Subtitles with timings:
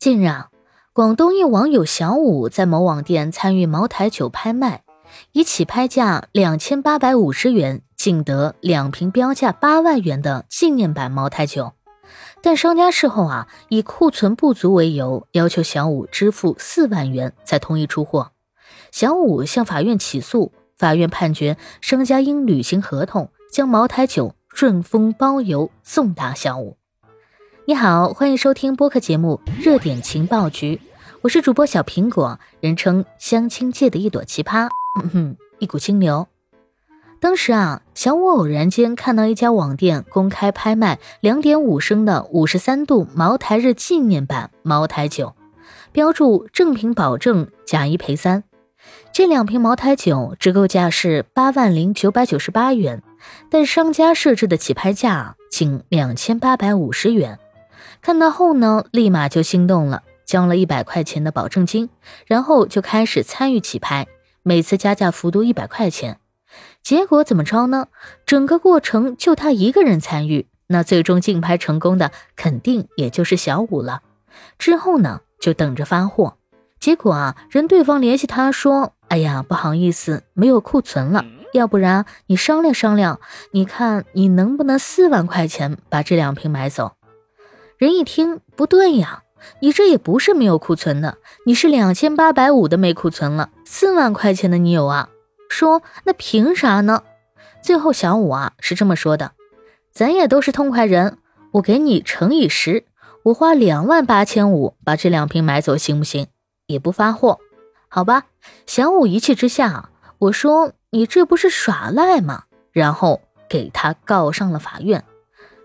[0.00, 0.32] 近日，
[0.94, 4.82] 广东一网友小五在某网店参与茅台酒拍卖，
[5.32, 11.74] 以起拍价两千八百五十元竞得两瓶标价八万元的纪念版茅台酒，
[12.40, 18.30] 但商家事后啊以库存不足为由，要求小五支付四万元才同意出货。
[18.90, 26.78] 小五向法院起诉，法院判决商家应履行合同，将茅台酒顺丰包邮送达小五。
[27.66, 30.76] 你好，欢迎收听播客节目《热点情报局》，
[31.20, 34.68] 我是主播小苹果，人称相亲界的一朵奇葩，
[35.00, 36.26] 哼 哼一股清流。
[37.20, 45.34] 当时啊，小五偶然间看到一家网店公开拍卖两点五升的五十三度茅台日纪念版茅台酒，
[45.92, 48.42] 标注正品保证，假一赔三。
[49.12, 53.02] 这两瓶茅台酒直购价是八万零九百九十八元，
[53.50, 57.38] 但商家设置的起拍价仅两千八百五十元。
[58.02, 61.90] 看到后呢，立马就心动了，交了一百块钱的保证金，
[62.26, 64.06] 然后就开始参与起拍，
[64.42, 66.18] 每次加价幅度一百块钱。
[66.82, 67.88] 结果怎么着呢？
[68.24, 74.02] 整个过程就他一个人参与，那最终竞拍成功的肯定也就是小五了。
[74.58, 76.36] 之后呢，就等着发货。
[76.80, 83.20] 结果啊，人对方联系他说：“哎呀，不好意思，没有库存了，要不然你商量商量，
[83.52, 86.92] 你看你能不能四万块钱把这两瓶买走？”
[87.80, 89.22] 人一听不对呀，
[89.60, 95.08] 你这也不是没有库存的，你是两千八百五的没库存了，四万块钱的你有啊？
[95.48, 97.04] 说那凭啥呢？
[97.62, 99.32] 最后小五啊是这么说的：
[99.90, 101.16] 咱也都是痛快人，
[101.52, 102.84] 我给你乘以十，
[103.22, 106.26] 我花两万八千五把这两瓶买走，行不行？
[106.66, 107.38] 也不发货，
[107.88, 108.24] 好吧？
[108.66, 112.42] 小五一气之下，我说你这不是耍赖吗？
[112.72, 115.02] 然后给他告上了法院。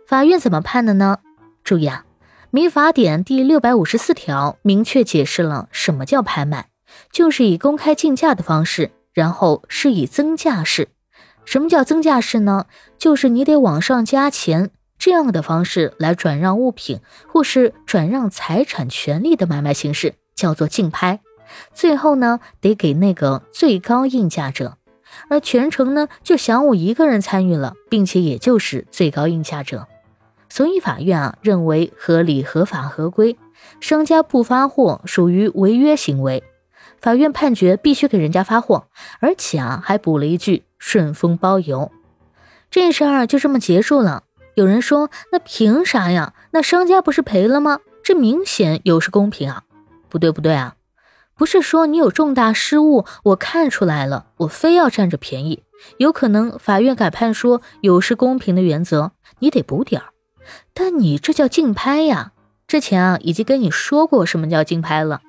[0.08, 1.18] 法院怎么判的呢？
[1.66, 2.06] 注意啊！
[2.52, 6.70] 民法典第六百五十四条明确解释了什么叫拍卖，
[7.12, 10.90] 就是以公开竞价的方式，然后是以增价式。
[11.44, 12.68] 什么叫增价式呢？
[13.00, 14.70] 就是你得往上加钱，
[15.00, 21.20] 这样的方式来转让物品或是转让财产权利的买卖形式叫做竞拍。
[21.74, 24.78] 最后呢，得给那个最高应价者，
[25.32, 29.88] 而全程呢就小五一个人参与了，并且也就是最高应价者。
[30.56, 33.38] 所以法院啊认为合理、合法、合规，
[33.82, 36.46] 商家不发货属于违约行为，
[37.02, 38.88] 法院判决必须给人家发货，
[39.20, 41.92] 而且啊还补了一句顺丰包邮。
[42.72, 44.24] 这事儿就这么结束了。
[44.54, 46.34] 有人说那凭啥呀？
[46.52, 47.80] 那商家不是赔了吗？
[48.02, 49.64] 这明显有失公平啊！
[50.08, 50.76] 不对不对啊，
[51.36, 55.64] 不是说你有重大失误，我看出来了，我非要占着便宜。
[55.98, 60.15] 有可能法院改判说有失公平的原则，你得补点儿。
[60.74, 62.34] 但你这叫竞拍呀！
[62.68, 65.22] 之前啊已经跟你说过什么叫竞拍了。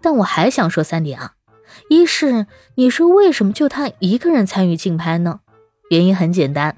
[0.00, 1.32] 但我还想说三点啊：
[1.88, 5.40] 一是你说为什么就他一个人参与竞拍呢？
[5.90, 6.76] 原因很简单，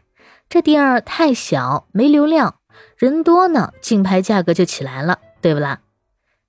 [0.48, 2.56] 这店儿太小没流量，
[2.96, 5.80] 人多呢竞拍价格就起来了，对不啦？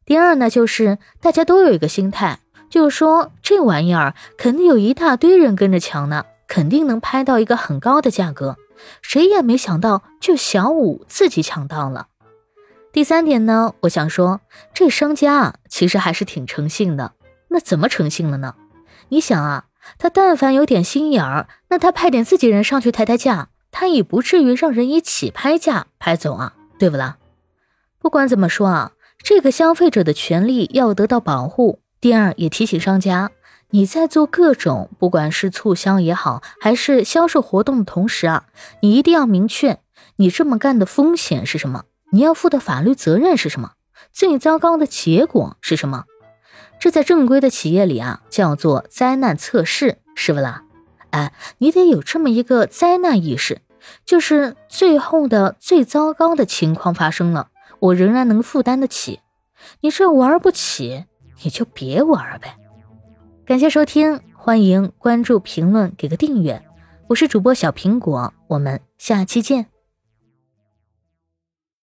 [0.06, 8.58] 第二呢就是大家都有一个心态，就是说这玩意儿肯定有一大堆人跟着抢呢，肯定能拍到一个很高的价格。
[9.02, 12.08] 谁也没想到，就小五自己抢到了。
[12.92, 14.42] 第三点呢，我想说，
[14.74, 17.14] 这商家啊，其实还是挺诚信的。
[17.50, 18.56] 那怎么诚信了呢？
[19.10, 19.66] 你想啊，
[19.98, 27.18] 他但凡有点心眼儿，那他派点自己人上去抬抬价，他也不至于让人以起拍价拍走啊，对不啦？
[28.00, 28.92] 不管怎么说啊，
[29.22, 31.80] 这个消费者的权利要得到保护。
[32.02, 33.32] 第二，也提醒商家。
[33.72, 38.46] 你在做各种，不管是促销也好，还是销售活动的同时啊，
[38.82, 39.80] 你一定要明确
[40.16, 43.74] 你这么干的风险是什么，你要负的法律责任是什么，
[44.12, 46.06] 最糟糕的结果是什么？
[46.80, 50.64] 这在正规的企业里啊，叫做灾难测试，是不啦？
[51.12, 53.62] 哎，你得有这么一个灾难意识，
[54.04, 59.20] 就是最后的最糟糕的情况发生了，我仍然能负担得起。
[59.82, 61.06] 你这玩不起，
[61.44, 62.56] 你就别玩呗。
[63.50, 66.62] 感谢收听，欢迎关注、评论、给个订阅。
[67.08, 69.66] 我是主播小苹果，我们下期见。